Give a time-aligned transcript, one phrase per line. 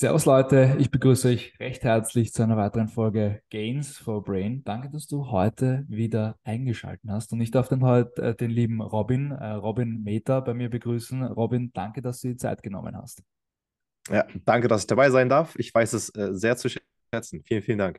[0.00, 4.62] Servus Leute, ich begrüße euch recht herzlich zu einer weiteren Folge Gains for Brain.
[4.62, 8.80] Danke, dass du heute wieder eingeschaltet hast und ich darf dann heute äh, den lieben
[8.80, 11.24] Robin, äh, Robin Meta bei mir begrüßen.
[11.24, 13.24] Robin, danke, dass du die Zeit genommen hast.
[14.08, 15.56] Ja, danke, dass ich dabei sein darf.
[15.58, 17.42] Ich weiß es äh, sehr zu schätzen.
[17.44, 17.98] Vielen, vielen Dank.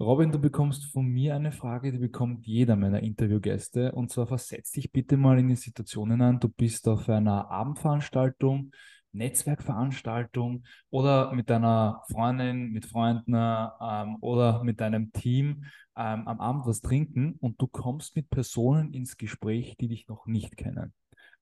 [0.00, 3.92] Robin, du bekommst von mir eine Frage, die bekommt jeder meiner Interviewgäste.
[3.92, 6.40] Und zwar versetz dich bitte mal in die Situation hinein.
[6.40, 8.72] Du bist auf einer Abendveranstaltung,
[9.14, 15.64] Netzwerkveranstaltung oder mit deiner Freundin, mit Freunden ähm, oder mit deinem Team
[15.96, 20.26] ähm, am Abend was trinken und du kommst mit Personen ins Gespräch, die dich noch
[20.26, 20.92] nicht kennen.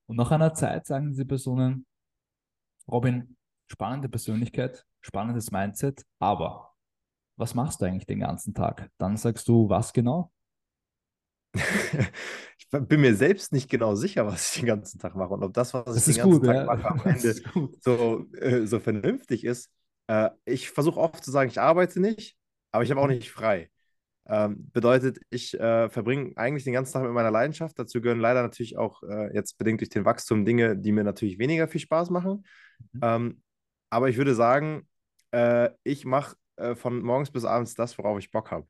[0.06, 1.86] Und nach einer Zeit sagen diese Personen,
[2.86, 3.36] Robin,
[3.68, 6.74] spannende Persönlichkeit, spannendes Mindset, aber
[7.36, 8.90] was machst du eigentlich den ganzen Tag?
[8.98, 10.30] Dann sagst du, was genau?
[12.58, 15.52] Ich bin mir selbst nicht genau sicher, was ich den ganzen Tag mache und ob
[15.52, 16.64] das, was das ich den ganzen gut, Tag ja.
[16.64, 17.34] mache, am Ende
[17.80, 19.70] so, äh, so vernünftig ist.
[20.06, 22.36] Äh, ich versuche oft zu sagen, ich arbeite nicht,
[22.70, 23.70] aber ich habe auch nicht frei.
[24.24, 27.78] Ähm, bedeutet, ich äh, verbringe eigentlich den ganzen Tag mit meiner Leidenschaft.
[27.78, 31.38] Dazu gehören leider natürlich auch äh, jetzt bedingt durch den Wachstum Dinge, die mir natürlich
[31.38, 32.44] weniger viel Spaß machen.
[32.92, 33.00] Mhm.
[33.02, 33.42] Ähm,
[33.90, 34.86] aber ich würde sagen,
[35.32, 38.66] äh, ich mache äh, von morgens bis abends das, worauf ich Bock habe.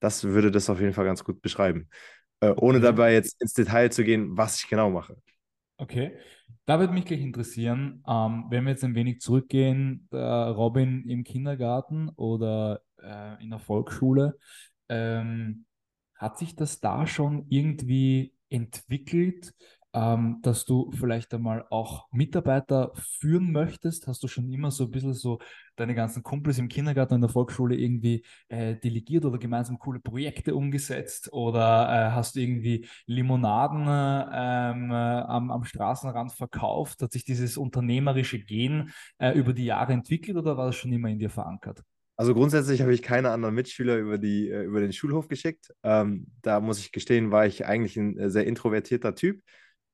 [0.00, 1.88] Das würde das auf jeden Fall ganz gut beschreiben.
[2.40, 2.86] Äh, ohne okay.
[2.86, 5.16] dabei jetzt ins Detail zu gehen, was ich genau mache.
[5.76, 6.16] Okay,
[6.66, 11.24] da würde mich gleich interessieren, ähm, wenn wir jetzt ein wenig zurückgehen, äh, Robin im
[11.24, 14.38] Kindergarten oder äh, in der Volksschule,
[14.88, 15.64] ähm,
[16.14, 19.54] hat sich das da schon irgendwie entwickelt?
[19.92, 24.06] Ähm, dass du vielleicht einmal auch Mitarbeiter führen möchtest?
[24.06, 25.40] Hast du schon immer so ein bisschen so
[25.76, 30.54] deine ganzen Kumpels im Kindergarten und der Volksschule irgendwie äh, delegiert oder gemeinsam coole Projekte
[30.54, 31.32] umgesetzt?
[31.32, 37.02] Oder äh, hast du irgendwie Limonaden ähm, äh, am, am, Straßenrand verkauft?
[37.02, 41.08] Hat sich dieses unternehmerische Gen äh, über die Jahre entwickelt oder war das schon immer
[41.08, 41.82] in dir verankert?
[42.20, 45.72] Also grundsätzlich habe ich keine anderen Mitschüler über, die, äh, über den Schulhof geschickt.
[45.82, 49.42] Ähm, da muss ich gestehen, war ich eigentlich ein äh, sehr introvertierter Typ.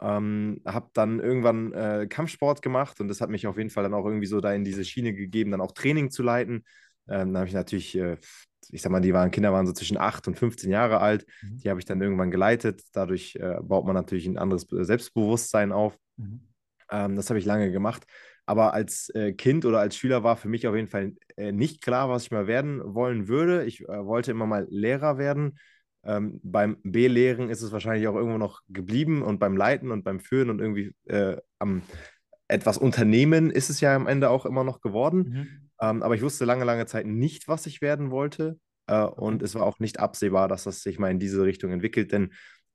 [0.01, 3.95] Ähm, habe dann irgendwann äh, Kampfsport gemacht und das hat mich auf jeden Fall dann
[3.95, 6.65] auch irgendwie so da in diese Schiene gegeben, dann auch Training zu leiten.
[7.09, 8.19] Ähm, dann habe ich natürlich, äh,
[8.71, 11.25] ich sag mal, die waren, Kinder waren so zwischen 8 und 15 Jahre alt.
[11.43, 11.59] Mhm.
[11.59, 12.83] Die habe ich dann irgendwann geleitet.
[12.93, 15.97] Dadurch äh, baut man natürlich ein anderes Selbstbewusstsein auf.
[16.17, 16.41] Mhm.
[16.91, 18.05] Ähm, das habe ich lange gemacht.
[18.45, 21.83] Aber als äh, Kind oder als Schüler war für mich auf jeden Fall äh, nicht
[21.83, 23.65] klar, was ich mal werden wollen würde.
[23.65, 25.59] Ich äh, wollte immer mal Lehrer werden
[26.07, 30.21] ähm, beim B-Lehren ist es wahrscheinlich auch irgendwo noch geblieben und beim Leiten und beim
[30.21, 31.83] Führen und irgendwie äh, am
[32.49, 35.19] etwas Unternehmen ist es ja am Ende auch immer noch geworden.
[35.19, 35.49] Mhm.
[35.81, 38.59] Ähm, aber ich wusste lange, lange Zeit nicht, was ich werden wollte.
[38.87, 39.03] Äh.
[39.03, 42.31] Und es war auch nicht absehbar, dass das sich mal in diese Richtung entwickelt, denn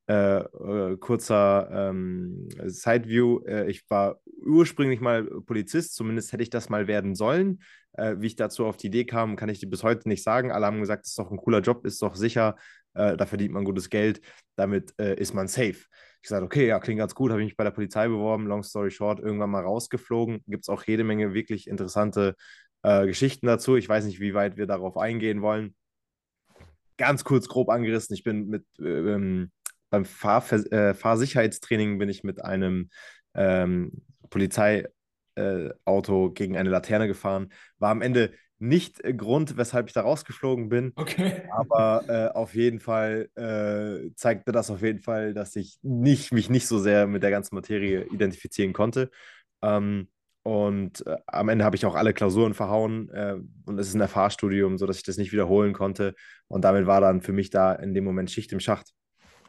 [0.08, 3.40] äh, äh, kurzer ähm, Sideview.
[3.46, 7.62] Äh, ich war ursprünglich mal Polizist, zumindest hätte ich das mal werden sollen.
[7.94, 10.52] Äh, wie ich dazu auf die Idee kam, kann ich dir bis heute nicht sagen.
[10.52, 12.56] Alle haben gesagt, es ist doch ein cooler Job, ist doch sicher,
[12.94, 14.22] äh, da verdient man gutes Geld,
[14.56, 15.86] damit äh, ist man safe.
[16.24, 18.64] Ich sagte, okay, ja, klingt ganz gut, habe ich mich bei der Polizei beworben, long
[18.64, 20.44] story short, irgendwann mal rausgeflogen.
[20.48, 22.36] Gibt es auch jede Menge wirklich interessante
[22.84, 23.76] äh, Geschichten dazu.
[23.76, 25.76] Ich weiß nicht, wie weit wir darauf eingehen wollen.
[26.98, 29.52] Ganz kurz grob angerissen, ich bin mit ähm,
[29.90, 32.90] beim Fahr äh, Fahrsicherheitstraining bin ich mit einem
[33.34, 34.90] ähm, Polizeiauto
[35.36, 37.52] äh, gegen eine Laterne gefahren.
[37.78, 40.94] War am Ende nicht äh, Grund, weshalb ich da rausgeflogen bin.
[40.96, 41.44] Okay.
[41.52, 46.50] Aber äh, auf jeden Fall äh, zeigte das auf jeden Fall, dass ich nicht, mich
[46.50, 49.10] nicht so sehr mit der ganzen Materie identifizieren konnte.
[49.62, 50.08] Ähm,
[50.44, 53.36] und äh, am Ende habe ich auch alle Klausuren verhauen äh,
[53.66, 56.16] und es ist ein Fahrstudium, sodass ich das nicht wiederholen konnte.
[56.48, 58.92] Und damit war dann für mich da in dem Moment Schicht im Schacht.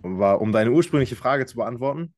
[0.01, 2.15] war, um deine ursprüngliche Frage zu beantworten,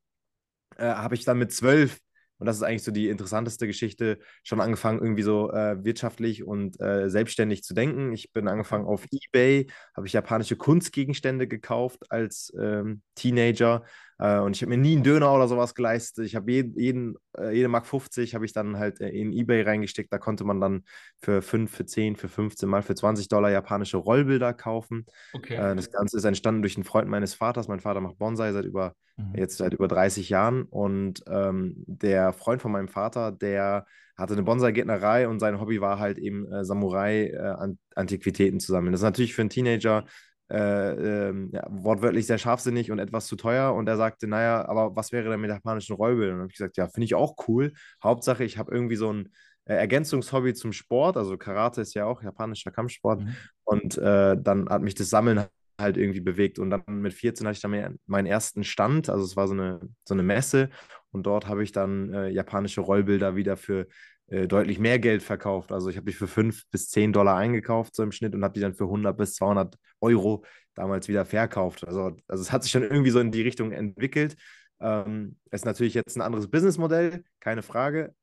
[0.76, 2.00] äh, habe ich dann mit zwölf
[2.38, 6.80] und das ist eigentlich so die interessanteste Geschichte, schon angefangen, irgendwie so äh, wirtschaftlich und
[6.80, 8.12] äh, selbstständig zu denken.
[8.12, 13.84] Ich bin angefangen auf Ebay, habe ich japanische Kunstgegenstände gekauft als ähm, Teenager
[14.18, 16.26] äh, und ich habe mir nie einen Döner oder sowas geleistet.
[16.26, 19.62] Ich habe jeden, jeden, äh, jede Mark 50 habe ich dann halt äh, in Ebay
[19.62, 20.12] reingesteckt.
[20.12, 20.84] Da konnte man dann
[21.20, 25.06] für 5, für 10, für 15 mal für 20 Dollar japanische Rollbilder kaufen.
[25.32, 25.54] Okay.
[25.54, 27.68] Äh, das Ganze ist entstanden durch einen Freund meines Vaters.
[27.68, 29.34] Mein Vater macht Bonsai seit über, mhm.
[29.36, 30.62] jetzt seit über 30 Jahren.
[30.62, 33.86] Und ähm, der Freund von meinem Vater, der
[34.16, 38.92] hatte eine Bonsai-Gärtnerei und sein Hobby war halt eben äh, Samurai-Antiquitäten zu sammeln.
[38.92, 40.04] Das ist natürlich für einen Teenager
[40.50, 43.74] äh, äh, ja, wortwörtlich sehr scharfsinnig und etwas zu teuer.
[43.74, 46.36] Und er sagte, naja, aber was wäre denn mit japanischen Rollbildern?
[46.36, 47.72] Und habe ich gesagt, ja, finde ich auch cool.
[48.02, 49.30] Hauptsache, ich habe irgendwie so ein
[49.64, 51.16] äh, Ergänzungshobby zum Sport.
[51.16, 53.22] Also Karate ist ja auch japanischer Kampfsport.
[53.22, 53.36] Mhm.
[53.64, 55.44] Und äh, dann hat mich das Sammeln
[55.80, 56.58] halt irgendwie bewegt.
[56.58, 59.08] Und dann mit 14 hatte ich dann meinen ersten Stand.
[59.08, 60.68] Also es war so eine, so eine Messe.
[61.10, 63.86] Und dort habe ich dann äh, japanische Rollbilder wieder für
[64.28, 65.72] äh, deutlich mehr Geld verkauft.
[65.72, 68.54] Also ich habe die für 5 bis 10 Dollar eingekauft, so im Schnitt, und habe
[68.54, 70.44] die dann für 100 bis 200 Euro
[70.74, 71.86] damals wieder verkauft.
[71.86, 74.36] Also, also es hat sich schon irgendwie so in die Richtung entwickelt.
[74.80, 78.14] Ähm, ist natürlich jetzt ein anderes Businessmodell, keine Frage.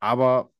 [0.00, 0.52] Aber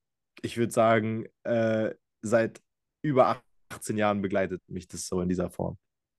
[0.43, 2.61] ich würde sagen, äh, seit
[3.03, 3.41] über
[3.71, 5.79] 18 Jahren begleitet mich das so in dieser Form.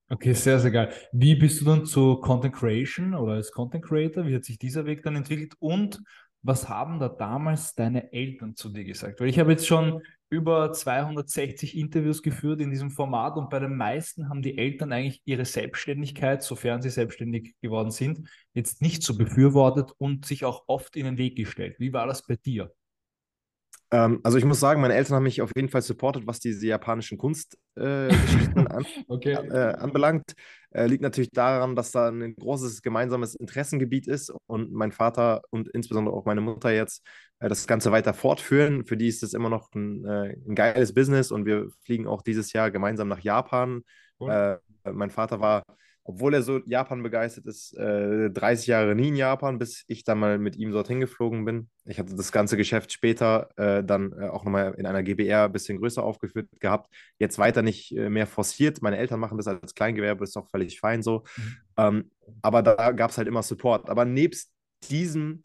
[0.10, 0.94] Okay, sehr, sehr geil.
[1.14, 4.28] Wie bist du dann zu Content Creation oder als Content Creator?
[4.28, 5.54] Wie hat sich dieser Weg dann entwickelt?
[5.60, 6.04] Und
[6.44, 9.20] was haben da damals deine Eltern zu dir gesagt?
[9.20, 13.76] Weil ich habe jetzt schon über 260 Interviews geführt in diesem Format und bei den
[13.76, 19.18] meisten haben die Eltern eigentlich ihre Selbstständigkeit, sofern sie selbstständig geworden sind, jetzt nicht so
[19.18, 21.76] befürwortet und sich auch oft in den Weg gestellt.
[21.80, 22.72] Wie war das bei dir?
[23.92, 26.66] Ähm, also ich muss sagen, meine Eltern haben mich auf jeden Fall supportet, was diese
[26.66, 29.34] japanischen Kunstgeschichten äh, an, okay.
[29.34, 30.34] äh, anbelangt.
[30.72, 35.68] Äh, liegt natürlich daran, dass da ein großes gemeinsames Interessengebiet ist und mein Vater und
[35.68, 37.06] insbesondere auch meine Mutter jetzt
[37.40, 38.86] äh, das Ganze weiter fortführen.
[38.86, 42.22] Für die ist es immer noch ein, äh, ein, geiles Business und wir fliegen auch
[42.22, 43.82] dieses Jahr gemeinsam nach Japan.
[44.22, 44.32] Cool.
[44.86, 45.64] Äh, mein Vater war
[46.12, 50.20] obwohl er so Japan begeistert ist, äh, 30 Jahre nie in Japan, bis ich dann
[50.20, 51.70] mal mit ihm dorthin geflogen bin.
[51.86, 55.52] Ich hatte das ganze Geschäft später äh, dann äh, auch nochmal in einer GBR ein
[55.52, 56.94] bisschen größer aufgeführt gehabt.
[57.18, 58.82] Jetzt weiter nicht äh, mehr forciert.
[58.82, 61.24] Meine Eltern machen das als Kleingewerbe, ist auch völlig fein so.
[61.38, 61.58] Mhm.
[61.78, 62.12] Ähm,
[62.42, 63.90] aber da gab es halt immer Support.
[63.90, 64.52] Aber nebst
[64.90, 65.44] diesem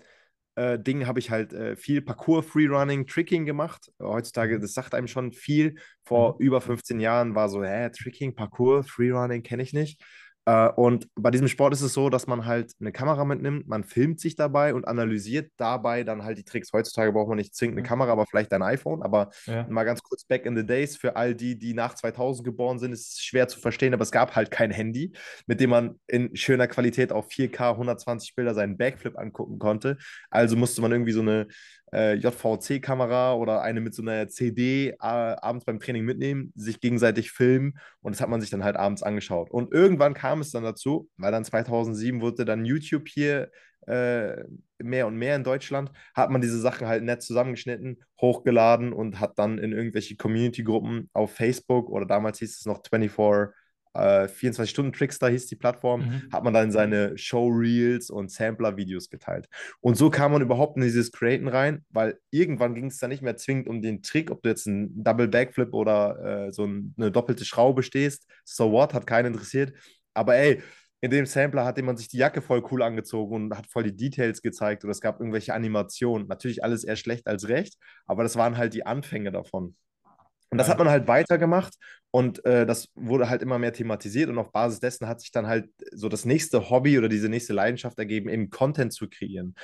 [0.57, 3.93] äh, Ding habe ich halt äh, viel Parcours, Freerunning, Tricking gemacht.
[4.01, 4.63] Heutzutage, mhm.
[4.63, 5.77] das sagt einem schon viel.
[6.03, 6.41] Vor mhm.
[6.41, 10.03] über 15 Jahren war so, hä, Tricking, Parcours, Freerunning kenne ich nicht.
[10.47, 13.85] Äh, und bei diesem Sport ist es so, dass man halt eine Kamera mitnimmt, man
[13.85, 16.73] filmt sich dabei und analysiert dabei dann halt die Tricks.
[16.73, 19.03] Heutzutage braucht man nicht zwingend eine Kamera, aber vielleicht ein iPhone.
[19.03, 19.67] Aber ja.
[19.69, 22.93] mal ganz kurz back in the days, für all die, die nach 2000 geboren sind,
[22.93, 25.13] ist es schwer zu verstehen, aber es gab halt kein Handy,
[25.47, 29.99] mit dem man in schöner Qualität auf 4K 120 Bilder seinen Backflip angucken konnte.
[30.31, 31.49] Also musste man irgendwie so eine
[31.93, 37.31] äh, JVC-Kamera oder eine mit so einer CD äh, abends beim Training mitnehmen, sich gegenseitig
[37.31, 39.51] filmen und das hat man sich dann halt abends angeschaut.
[39.51, 43.51] Und irgendwann kam es dann dazu, weil dann 2007 wurde dann YouTube hier
[43.87, 44.45] äh,
[44.79, 49.39] mehr und mehr in Deutschland, hat man diese Sachen halt nett zusammengeschnitten, hochgeladen und hat
[49.39, 53.11] dann in irgendwelche Community-Gruppen auf Facebook oder damals hieß es noch 24
[53.97, 56.29] äh, 24-Stunden-Trickster hieß die Plattform, mhm.
[56.33, 59.49] hat man dann seine Showreels und Sampler-Videos geteilt.
[59.81, 63.23] Und so kam man überhaupt in dieses Createn rein, weil irgendwann ging es dann nicht
[63.23, 67.11] mehr zwingend um den Trick, ob du jetzt einen Double Backflip oder äh, so eine
[67.11, 68.27] doppelte Schraube stehst.
[68.45, 69.73] So what, hat keinen interessiert.
[70.15, 70.63] Aber ey,
[71.01, 73.97] in dem Sampler hat man sich die Jacke voll cool angezogen und hat voll die
[73.97, 76.27] Details gezeigt oder es gab irgendwelche Animationen.
[76.27, 77.77] Natürlich alles eher schlecht als recht,
[78.07, 79.77] aber das waren halt die Anfänge davon.
[80.57, 81.75] Und das hat man halt weitergemacht
[82.11, 85.47] und äh, das wurde halt immer mehr thematisiert und auf Basis dessen hat sich dann
[85.47, 89.55] halt so das nächste Hobby oder diese nächste Leidenschaft ergeben, eben Content zu kreieren.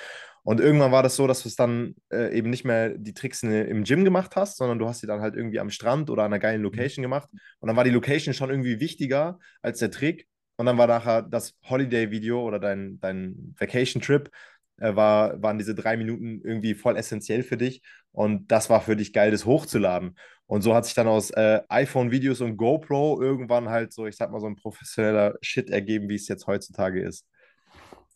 [0.43, 3.43] Und irgendwann war das so, dass du es dann äh, eben nicht mehr die Tricks
[3.43, 6.33] im Gym gemacht hast, sondern du hast sie dann halt irgendwie am Strand oder an
[6.33, 7.31] einer geilen Location gemacht.
[7.61, 10.27] Und dann war die Location schon irgendwie wichtiger als der Trick.
[10.57, 14.31] Und dann war nachher das Holiday-Video oder dein, dein Vacation-Trip
[14.77, 17.83] äh, war, waren diese drei Minuten irgendwie voll essentiell für dich.
[18.13, 20.17] Und das war für dich geil, das hochzuladen.
[20.47, 24.31] Und so hat sich dann aus äh, iPhone-Videos und GoPro irgendwann halt so, ich sag
[24.31, 27.27] mal, so ein professioneller Shit ergeben, wie es jetzt heutzutage ist.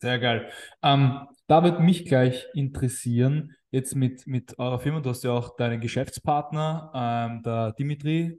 [0.00, 0.50] Sehr geil.
[0.82, 5.56] Ähm, da wird mich gleich interessieren, jetzt mit, mit eurer Firma, du hast ja auch
[5.56, 8.38] deinen Geschäftspartner, ähm, der Dimitri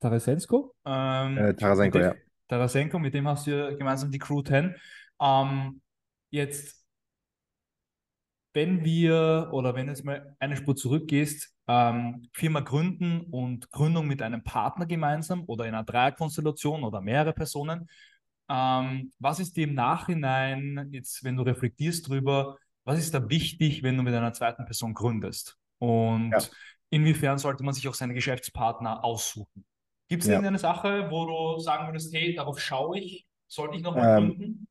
[0.00, 0.74] Tarasenko.
[0.84, 2.14] Ähm, äh, Tarasenko, ja.
[2.48, 4.74] Tarasenko, mit dem hast du ja gemeinsam die Crew 10.
[5.20, 5.80] Ähm,
[6.30, 6.83] jetzt
[8.54, 14.22] wenn wir oder wenn jetzt mal eine Spur zurückgehst, ähm, Firma gründen und Gründung mit
[14.22, 17.88] einem Partner gemeinsam oder in einer Dreierkonstellation oder mehrere Personen,
[18.48, 23.82] ähm, was ist dir im Nachhinein, jetzt wenn du reflektierst drüber, was ist da wichtig,
[23.82, 25.58] wenn du mit einer zweiten Person gründest?
[25.78, 26.38] Und ja.
[26.90, 29.64] inwiefern sollte man sich auch seine Geschäftspartner aussuchen?
[30.08, 30.34] Gibt es ja.
[30.34, 34.68] irgendeine Sache, wo du sagen würdest, hey, darauf schaue ich, sollte ich nochmal ähm, gründen?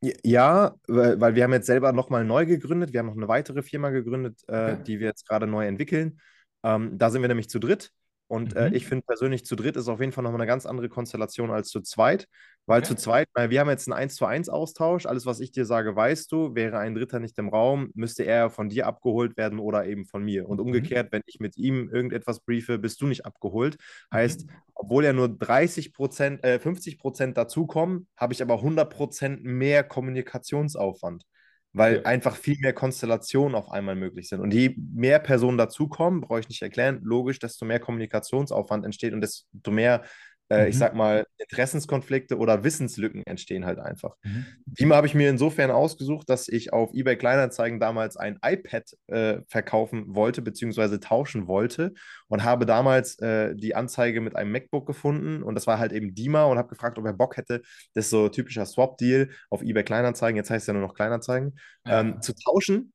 [0.00, 2.92] Ja, weil wir haben jetzt selber nochmal neu gegründet.
[2.92, 4.82] Wir haben noch eine weitere Firma gegründet, äh, okay.
[4.84, 6.20] die wir jetzt gerade neu entwickeln.
[6.62, 7.92] Ähm, da sind wir nämlich zu dritt.
[8.30, 8.74] Und äh, mhm.
[8.74, 11.50] äh, ich finde persönlich, zu dritt ist auf jeden Fall nochmal eine ganz andere Konstellation
[11.50, 12.28] als zu zweit.
[12.64, 12.88] Weil okay.
[12.90, 15.06] zu zweit, wir haben jetzt einen 1 zu 1 Austausch.
[15.06, 16.54] Alles, was ich dir sage, weißt du.
[16.54, 20.22] Wäre ein Dritter nicht im Raum, müsste er von dir abgeholt werden oder eben von
[20.22, 20.48] mir.
[20.48, 20.66] Und mhm.
[20.66, 21.16] umgekehrt, mhm.
[21.16, 23.76] wenn ich mit ihm irgendetwas briefe, bist du nicht abgeholt.
[24.14, 24.52] Heißt, mhm.
[24.74, 29.82] obwohl ja nur 30 Prozent, äh, 50 Prozent dazukommen, habe ich aber 100 Prozent mehr
[29.82, 31.24] Kommunikationsaufwand
[31.72, 32.02] weil ja.
[32.02, 34.40] einfach viel mehr Konstellationen auf einmal möglich sind.
[34.40, 39.20] Und je mehr Personen dazukommen, brauche ich nicht erklären, logisch, desto mehr Kommunikationsaufwand entsteht und
[39.20, 40.02] desto mehr
[40.50, 40.78] äh, ich Mhm.
[40.78, 44.16] sag mal, Interessenskonflikte oder Wissenslücken entstehen halt einfach.
[44.22, 44.46] Mhm.
[44.66, 49.38] Beamer habe ich mir insofern ausgesucht, dass ich auf eBay Kleinanzeigen damals ein iPad äh,
[49.48, 51.92] verkaufen wollte, beziehungsweise tauschen wollte
[52.28, 56.14] und habe damals äh, die Anzeige mit einem MacBook gefunden und das war halt eben
[56.14, 57.62] Dima und habe gefragt, ob er Bock hätte,
[57.94, 61.58] das ist so typischer Swap-Deal auf eBay Kleinanzeigen, jetzt heißt es ja nur noch Kleinanzeigen,
[61.86, 62.00] Ja.
[62.00, 62.92] ähm, zu tauschen.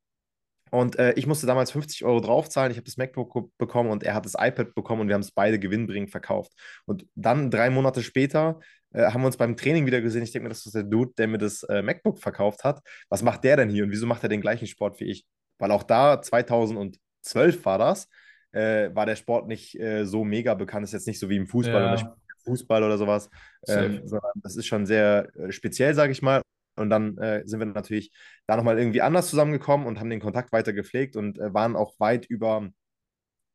[0.75, 2.71] Und äh, ich musste damals 50 Euro draufzahlen.
[2.71, 5.31] Ich habe das MacBook bekommen und er hat das iPad bekommen und wir haben es
[5.31, 6.51] beide gewinnbringend verkauft.
[6.85, 8.59] Und dann drei Monate später
[8.93, 10.23] äh, haben wir uns beim Training wieder gesehen.
[10.23, 12.81] Ich denke mir, das ist der Dude, der mir das äh, MacBook verkauft hat.
[13.09, 15.25] Was macht der denn hier und wieso macht er den gleichen Sport wie ich?
[15.59, 18.09] Weil auch da, 2012 war das,
[18.51, 20.83] äh, war der Sport nicht äh, so mega bekannt.
[20.83, 21.93] Ist jetzt nicht so wie im Fußball Ja.
[21.93, 23.29] oder Fußball oder sowas,
[23.67, 24.03] ähm,
[24.35, 26.41] das ist schon sehr äh, speziell, sage ich mal.
[26.75, 28.11] Und dann äh, sind wir natürlich
[28.47, 31.99] da nochmal irgendwie anders zusammengekommen und haben den Kontakt weiter gepflegt und äh, waren auch
[31.99, 32.69] weit über,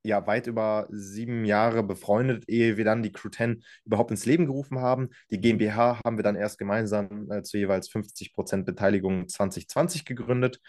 [0.03, 4.47] ja, weit über sieben Jahre befreundet, ehe wir dann die Crew 10 überhaupt ins Leben
[4.47, 5.11] gerufen haben.
[5.31, 10.61] Die GmbH haben wir dann erst gemeinsam äh, zu jeweils 50% Beteiligung 2020 gegründet.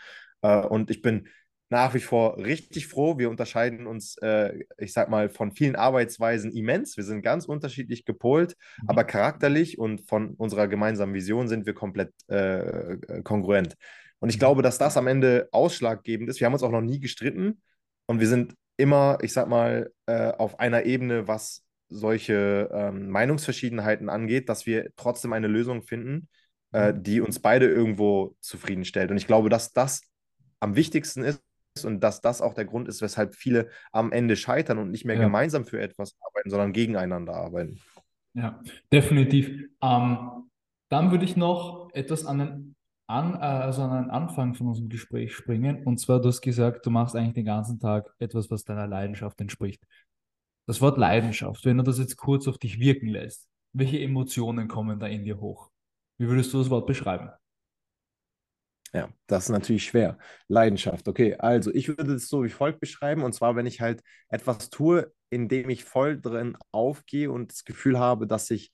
[0.42, 1.28] Äh, und ich bin
[1.72, 3.18] nach wie vor richtig froh.
[3.18, 6.98] Wir unterscheiden uns, äh, ich sag mal, von vielen Arbeitsweisen immens.
[6.98, 8.90] Wir sind ganz unterschiedlich gepolt, Mhm.
[8.90, 13.76] aber charakterlich und von unserer gemeinsamen Vision sind wir komplett äh, kongruent.
[14.20, 14.40] Und ich Mhm.
[14.40, 16.40] glaube, dass das am Ende ausschlaggebend ist.
[16.42, 17.62] Wir haben uns auch noch nie gestritten
[18.06, 24.10] und wir sind immer, ich sag mal, äh, auf einer Ebene, was solche ähm, Meinungsverschiedenheiten
[24.10, 26.30] angeht, dass wir trotzdem eine Lösung finden,
[26.74, 27.04] äh, Mhm.
[27.04, 29.12] die uns beide irgendwo zufriedenstellt.
[29.12, 30.02] Und ich glaube, dass das
[30.60, 31.42] am wichtigsten ist
[31.84, 35.16] und dass das auch der Grund ist, weshalb viele am Ende scheitern und nicht mehr
[35.16, 35.24] Ja.
[35.24, 37.80] gemeinsam für etwas arbeiten, sondern gegeneinander arbeiten.
[38.34, 38.62] Ja,
[38.92, 39.70] definitiv.
[39.82, 40.50] Ähm,
[40.90, 42.76] dann würde ich noch etwas an den,
[43.08, 45.84] an, äh, also an den Anfang von unserem Gespräch springen.
[45.84, 49.40] Und zwar, du hast gesagt, du machst eigentlich den ganzen Tag etwas, was deiner Leidenschaft
[49.42, 49.84] entspricht.
[50.68, 55.00] Das Wort Leidenschaft, wenn du das jetzt kurz auf dich wirken lässt, welche Emotionen kommen
[55.00, 55.72] da in dir hoch?
[56.18, 57.30] Wie würdest du das Wort beschreiben?
[58.94, 60.18] Ja, das ist natürlich schwer.
[60.48, 61.08] Leidenschaft.
[61.08, 63.24] Okay, also ich würde es so wie folgt beschreiben.
[63.24, 67.64] Und zwar, wenn ich halt etwas tue, in dem ich voll drin aufgehe und das
[67.64, 68.74] Gefühl habe, dass ich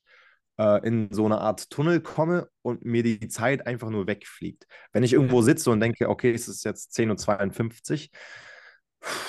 [0.57, 4.65] äh, in so eine Art Tunnel komme und mir die Zeit einfach nur wegfliegt.
[4.91, 8.17] Wenn ich irgendwo sitze und denke, okay, es ist jetzt 10.52 Uhr,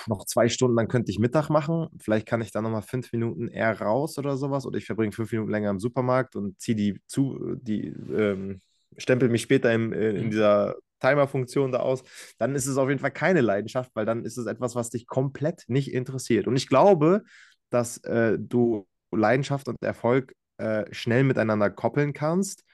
[0.07, 1.89] noch zwei Stunden, dann könnte ich Mittag machen.
[2.01, 4.67] Vielleicht kann ich dann nochmal fünf Minuten eher raus oder sowas.
[4.67, 8.61] Oder ich verbringe fünf Minuten länger im Supermarkt und ziehe die zu, die ähm,
[8.99, 12.03] stempel mich später im, äh, in dieser Timer-Funktion da aus,
[12.39, 15.07] dann ist es auf jeden Fall keine Leidenschaft, weil dann ist es etwas, was dich
[15.07, 16.47] komplett nicht interessiert.
[16.47, 17.23] Und ich glaube,
[17.71, 22.65] dass äh, du Leidenschaft und Erfolg äh, schnell miteinander koppeln kannst,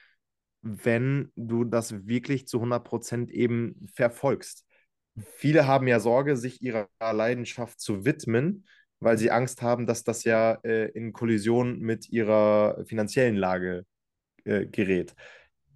[0.62, 4.64] wenn du das wirklich zu 100% eben verfolgst.
[5.36, 8.66] Viele haben ja Sorge, sich ihrer Leidenschaft zu widmen,
[8.98, 13.84] weil sie Angst haben, dass das ja äh, in Kollision mit ihrer finanziellen Lage
[14.44, 15.14] äh, gerät.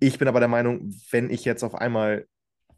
[0.00, 2.26] Ich bin aber der Meinung, wenn ich jetzt auf einmal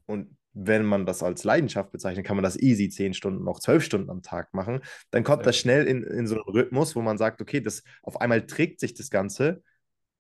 [0.07, 3.85] und wenn man das als Leidenschaft bezeichnet, kann man das easy 10 Stunden, noch 12
[3.85, 4.81] Stunden am Tag machen.
[5.12, 5.45] Dann kommt Ja.
[5.45, 8.81] das schnell in, in so einen Rhythmus, wo man sagt, okay, das auf einmal trägt
[8.81, 9.62] sich das Ganze.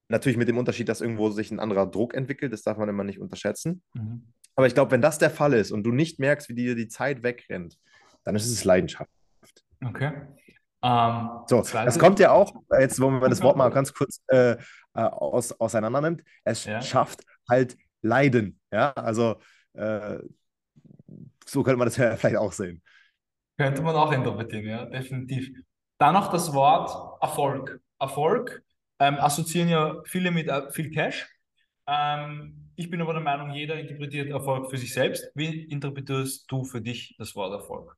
[0.08, 3.04] Natürlich mit dem Unterschied, dass irgendwo sich ein anderer Druck entwickelt, das darf man immer
[3.04, 3.82] nicht unterschätzen.
[3.94, 4.28] Mhm.
[4.54, 6.88] Aber ich glaube, wenn das der Fall ist und du nicht merkst, wie dir die
[6.88, 7.76] Zeit wegrennt,
[8.24, 9.10] dann ist es Leidenschaft.
[9.84, 10.12] Okay.
[10.82, 14.56] Ähm, So, es kommt ja auch, jetzt wo man das Wort mal ganz kurz äh,
[14.94, 16.80] äh, aus, auseinander nimmt, es Ja.
[16.80, 18.60] schafft halt Leiden.
[18.72, 19.36] Ja, also
[19.74, 20.18] äh,
[21.46, 22.82] so könnte man das ja vielleicht auch sehen.
[23.58, 25.50] Könnte man auch interpretieren, ja, definitiv.
[25.98, 26.90] Dann noch das Wort
[27.22, 27.80] Erfolg.
[27.98, 28.62] Erfolg
[28.98, 31.28] ähm, assoziieren ja viele mit äh, viel Cash.
[31.86, 35.30] Ähm, ich bin aber der Meinung, jeder interpretiert Erfolg für sich selbst.
[35.34, 37.96] Wie interpretierst du für dich das Wort Erfolg?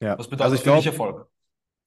[0.00, 0.18] Ja.
[0.18, 1.28] Was bedeutet also für dich glaube, Erfolg?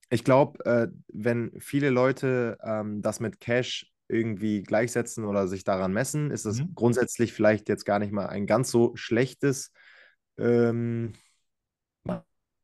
[0.10, 5.94] ich glaube, äh, wenn viele Leute ähm, das mit Cash irgendwie gleichsetzen oder sich daran
[5.94, 6.76] messen, ist das Mhm.
[6.76, 9.72] grundsätzlich vielleicht jetzt gar nicht mal ein ganz so schlechtes
[10.38, 11.14] ähm,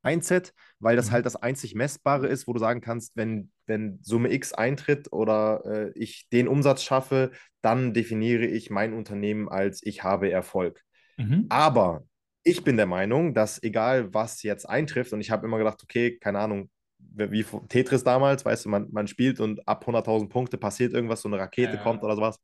[0.02, 1.16] Mindset, weil das Mhm.
[1.16, 5.64] halt das einzig Messbare ist, wo du sagen kannst, wenn, wenn Summe X eintritt oder
[5.66, 10.84] äh, ich den Umsatz schaffe, dann definiere ich mein Unternehmen als ich habe Erfolg.
[11.18, 11.50] Mhm.
[11.50, 12.04] Aber
[12.44, 16.18] ich bin der Meinung, dass egal was jetzt eintrifft, und ich habe immer gedacht, okay,
[16.20, 20.94] keine Ahnung, wie Tetris damals, weißt du, man, man spielt und ab 100.000 Punkte passiert
[20.94, 21.84] irgendwas, so eine Rakete Ja.
[21.84, 22.38] kommt oder sowas.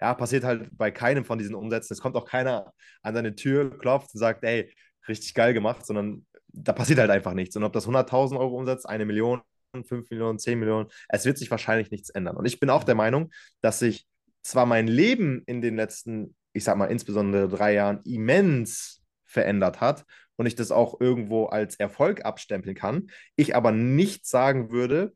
[0.00, 1.94] Ja, passiert halt bei keinem von diesen Umsätzen.
[1.94, 4.72] Es kommt auch keiner an deine Tür, klopft und sagt, ey,
[5.08, 7.56] richtig geil gemacht, sondern da passiert halt einfach nichts.
[7.56, 9.40] Und ob das 100.000 Euro umsetzt, eine Million,
[9.86, 12.36] 5 Millionen, 10 Millionen, es wird sich wahrscheinlich nichts ändern.
[12.36, 14.06] Und ich bin auch der Meinung, dass sich
[14.42, 19.01] zwar mein Leben in den letzten, ich sag mal, insbesondere drei Jahren immens
[19.32, 20.04] verändert hat
[20.36, 25.12] und ich das auch irgendwo als Erfolg abstempeln kann, ich aber nicht sagen würde,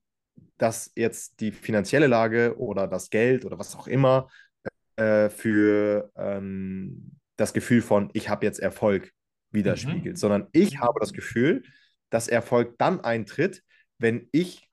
[0.58, 4.28] dass jetzt die finanzielle Lage oder das Geld oder was auch immer
[4.96, 9.12] äh, für ähm, das Gefühl von, ich habe jetzt Erfolg
[9.50, 10.16] widerspiegelt, mhm.
[10.16, 11.62] sondern ich habe das Gefühl,
[12.10, 13.62] dass Erfolg dann eintritt,
[13.98, 14.70] wenn ich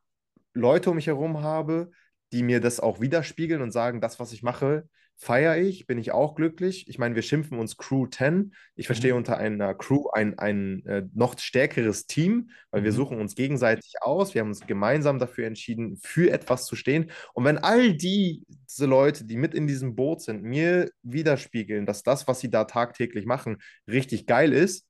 [0.53, 1.91] Leute um mich herum habe,
[2.31, 6.11] die mir das auch widerspiegeln und sagen, das, was ich mache, feiere ich, bin ich
[6.11, 6.87] auch glücklich.
[6.87, 8.53] Ich meine, wir schimpfen uns Crew 10.
[8.75, 9.19] Ich verstehe mhm.
[9.19, 12.85] unter einer Crew ein, ein äh, noch stärkeres Team, weil mhm.
[12.85, 14.33] wir suchen uns gegenseitig aus.
[14.33, 17.11] Wir haben uns gemeinsam dafür entschieden, für etwas zu stehen.
[17.33, 22.03] Und wenn all die, diese Leute, die mit in diesem Boot sind, mir widerspiegeln, dass
[22.03, 24.85] das, was sie da tagtäglich machen, richtig geil ist,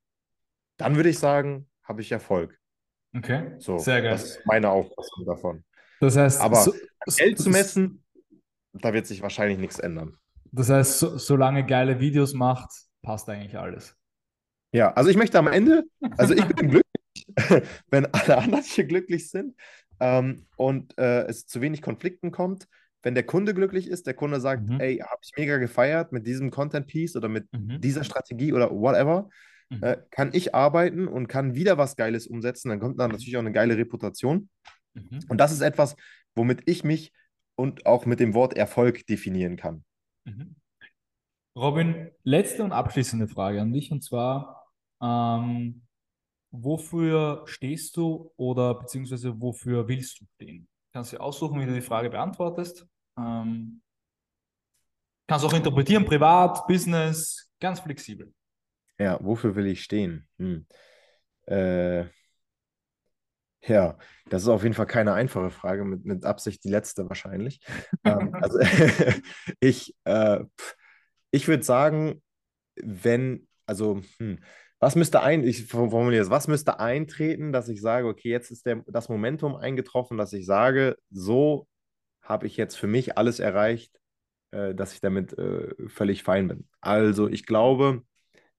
[0.77, 2.57] dann würde ich sagen, habe ich Erfolg.
[3.15, 4.11] Okay, so, sehr geil.
[4.11, 5.63] Das ist meine Auffassung davon.
[5.99, 6.73] Das heißt, aber so,
[7.17, 8.02] Geld zu messen,
[8.73, 10.17] da wird sich wahrscheinlich nichts ändern.
[10.51, 12.69] Das heißt, so, solange geile Videos macht,
[13.01, 13.95] passt eigentlich alles.
[14.71, 15.83] Ja, also ich möchte am Ende,
[16.17, 17.27] also ich bin glücklich,
[17.89, 19.55] wenn alle anderen hier glücklich sind
[19.99, 22.67] ähm, und äh, es zu wenig Konflikten kommt.
[23.03, 24.79] Wenn der Kunde glücklich ist, der Kunde sagt, mhm.
[24.79, 27.81] ey, habe ich mega gefeiert mit diesem Content-Piece oder mit mhm.
[27.81, 29.29] dieser Strategie oder whatever,
[29.69, 29.83] mhm.
[29.83, 33.41] äh, kann ich arbeiten und kann wieder was Geiles umsetzen, dann kommt da natürlich auch
[33.41, 34.49] eine geile Reputation.
[34.93, 35.19] Mhm.
[35.27, 35.95] Und das ist etwas,
[36.33, 37.11] womit ich mich
[37.55, 39.83] und auch mit dem Wort Erfolg definieren kann.
[40.25, 40.55] Mhm.
[41.55, 44.65] Robin, letzte und abschließende Frage an dich und zwar,
[45.01, 45.83] ähm,
[46.51, 50.67] wofür stehst du oder beziehungsweise wofür willst du stehen?
[50.91, 52.87] Kannst du aussuchen, wie du die Frage beantwortest.
[53.17, 53.81] Ähm,
[55.27, 58.33] kannst auch interpretieren, privat, Business, ganz flexibel.
[58.99, 60.27] Ja, wofür will ich stehen?
[60.37, 60.65] Hm.
[61.45, 62.05] Äh,
[63.65, 63.97] ja,
[64.29, 67.59] das ist auf jeden Fall keine einfache Frage, mit, mit Absicht die letzte wahrscheinlich.
[68.03, 68.59] ähm, also
[69.59, 70.39] ich, äh,
[71.31, 72.21] ich würde sagen,
[72.75, 74.39] wenn, also, hm,
[74.79, 78.65] was müsste ein, ich formuliere es, was müsste eintreten, dass ich sage, okay, jetzt ist
[78.65, 81.67] der, das Momentum eingetroffen, dass ich sage, so
[82.21, 83.97] habe ich jetzt für mich alles erreicht,
[84.51, 86.67] äh, dass ich damit äh, völlig fein bin.
[86.81, 88.03] Also ich glaube,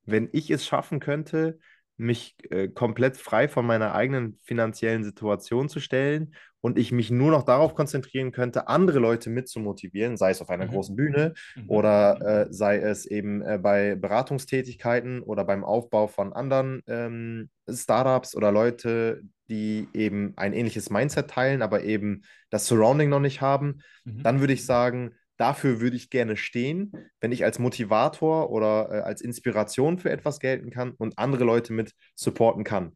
[0.07, 1.59] wenn ich es schaffen könnte,
[1.97, 7.31] mich äh, komplett frei von meiner eigenen finanziellen Situation zu stellen und ich mich nur
[7.31, 10.71] noch darauf konzentrieren könnte, andere Leute mitzumotivieren, sei es auf einer mhm.
[10.71, 11.71] großen Bühne mhm.
[11.71, 18.35] oder äh, sei es eben äh, bei Beratungstätigkeiten oder beim Aufbau von anderen ähm, Startups
[18.35, 23.81] oder Leute, die eben ein ähnliches Mindset teilen, aber eben das Surrounding noch nicht haben,
[24.05, 24.23] mhm.
[24.23, 29.01] dann würde ich sagen, dafür würde ich gerne stehen, wenn ich als Motivator oder äh,
[29.01, 32.93] als Inspiration für etwas gelten kann und andere Leute mit supporten kann.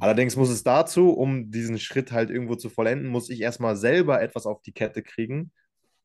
[0.00, 4.20] Allerdings muss es dazu, um diesen Schritt halt irgendwo zu vollenden, muss ich erstmal selber
[4.20, 5.52] etwas auf die Kette kriegen.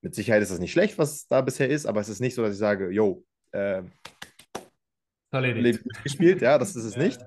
[0.02, 2.44] Mit Sicherheit ist das nicht schlecht, was da bisher ist, aber es ist nicht so,
[2.44, 3.82] dass ich sage, yo, äh,
[6.04, 7.20] gespielt, ja, das ist es nicht.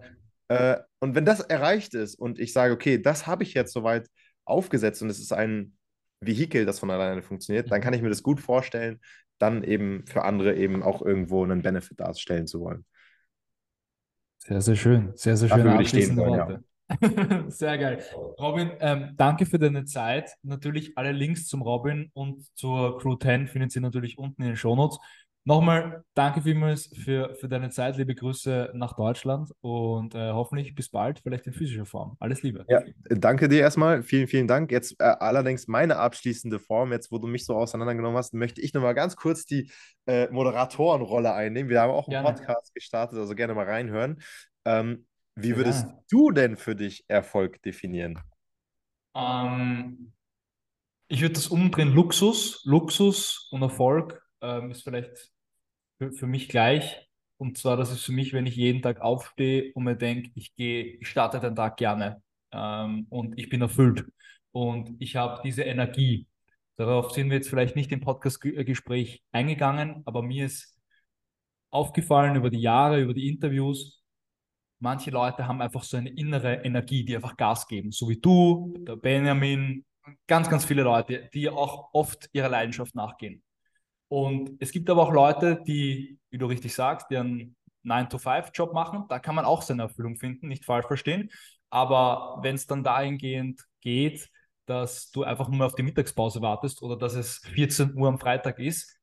[0.48, 4.08] Äh, und wenn das erreicht ist und ich sage, okay, das habe ich jetzt soweit
[4.44, 5.76] aufgesetzt und es ist ein
[6.26, 7.84] Vehikel, das von alleine funktioniert, dann mhm.
[7.84, 9.00] kann ich mir das gut vorstellen,
[9.38, 12.84] dann eben für andere eben auch irgendwo einen Benefit darstellen zu wollen.
[14.38, 15.12] Sehr, sehr schön.
[15.14, 15.64] Sehr, sehr schön.
[15.64, 16.52] Würde ich stehen wollen, Worte.
[16.52, 16.60] Ja.
[17.48, 18.02] Sehr geil.
[18.38, 20.32] Robin, ähm, danke für deine Zeit.
[20.42, 24.56] Natürlich alle Links zum Robin und zur Crew 10 findet ihr natürlich unten in den
[24.56, 24.98] Shownotes.
[25.44, 27.96] Nochmal danke vielmals für, für deine Zeit.
[27.96, 32.16] Liebe Grüße nach Deutschland und äh, hoffentlich bis bald, vielleicht in physischer Form.
[32.20, 32.64] Alles Liebe.
[32.68, 34.04] Ja, danke dir erstmal.
[34.04, 34.70] Vielen, vielen Dank.
[34.70, 38.72] Jetzt äh, allerdings meine abschließende Form, jetzt wo du mich so auseinandergenommen hast, möchte ich
[38.72, 39.68] nochmal ganz kurz die
[40.06, 41.68] äh, Moderatorenrolle einnehmen.
[41.68, 42.38] Wir haben auch einen gerne.
[42.38, 44.22] Podcast gestartet, also gerne mal reinhören.
[44.64, 46.04] Ähm, wie würdest gerne.
[46.08, 48.20] du denn für dich Erfolg definieren?
[49.16, 50.12] Ähm,
[51.08, 55.31] ich würde das umdrehen: Luxus, Luxus und Erfolg ähm, ist vielleicht
[56.02, 57.08] für, für mich gleich.
[57.36, 60.54] Und zwar, das ist für mich, wenn ich jeden Tag aufstehe und mir denke, ich
[60.56, 64.04] gehe, ich starte den Tag gerne ähm, und ich bin erfüllt
[64.52, 66.28] und ich habe diese Energie.
[66.76, 70.78] Darauf sind wir jetzt vielleicht nicht im Podcast-Gespräch eingegangen, aber mir ist
[71.70, 74.02] aufgefallen über die Jahre, über die Interviews,
[74.78, 78.74] manche Leute haben einfach so eine innere Energie, die einfach Gas geben, so wie du,
[78.86, 79.84] der Benjamin,
[80.26, 83.42] ganz, ganz viele Leute, die auch oft ihrer Leidenschaft nachgehen.
[84.12, 89.06] Und es gibt aber auch Leute, die, wie du richtig sagst, die einen 9-to-5-Job machen.
[89.08, 91.30] Da kann man auch seine Erfüllung finden, nicht falsch verstehen.
[91.70, 94.28] Aber wenn es dann dahingehend geht,
[94.66, 98.58] dass du einfach nur auf die Mittagspause wartest oder dass es 14 Uhr am Freitag
[98.58, 99.00] ist,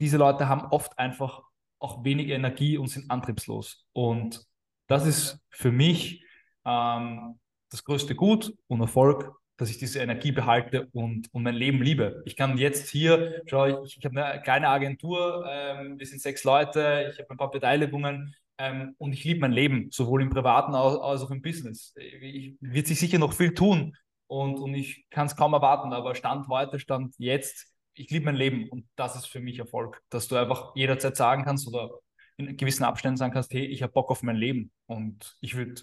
[0.00, 1.44] diese Leute haben oft einfach
[1.78, 3.86] auch wenig Energie und sind antriebslos.
[3.92, 4.44] Und
[4.88, 6.24] das ist für mich
[6.64, 7.38] ähm,
[7.70, 12.20] das größte Gut und Erfolg, dass ich diese Energie behalte und, und mein Leben liebe.
[12.26, 16.42] Ich kann jetzt hier, schau, ich, ich habe eine kleine Agentur, ähm, wir sind sechs
[16.42, 20.74] Leute, ich habe ein paar Beteiligungen ähm, und ich liebe mein Leben, sowohl im Privaten
[20.74, 21.94] als, als auch im Business.
[21.96, 23.96] Ich, wird sich sicher noch viel tun
[24.26, 28.34] und, und ich kann es kaum erwarten, aber Stand heute, Stand jetzt, ich liebe mein
[28.34, 32.00] Leben und das ist für mich Erfolg, dass du einfach jederzeit sagen kannst oder
[32.36, 35.82] in gewissen Abständen sagen kannst, hey, ich habe Bock auf mein Leben und ich würde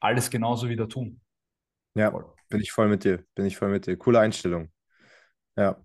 [0.00, 1.20] alles genauso wieder tun.
[1.94, 2.12] Ja,
[2.54, 3.96] bin ich voll mit dir, bin ich voll mit dir.
[3.96, 4.68] Coole Einstellung.
[5.56, 5.76] Ja.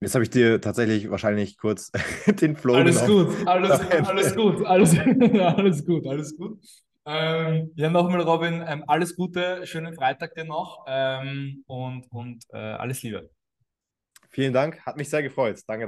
[0.00, 1.92] Jetzt habe ich dir tatsächlich wahrscheinlich kurz
[2.40, 3.26] den Flow Alles genommen.
[3.26, 6.58] gut, alles, alles gut, alles, alles gut, alles gut.
[7.04, 12.56] Ähm, ja, nochmal, Robin, ähm, alles Gute, schönen Freitag dir noch ähm, und, und äh,
[12.56, 13.28] alles Liebe.
[14.30, 15.60] Vielen Dank, hat mich sehr gefreut.
[15.66, 15.78] Danke.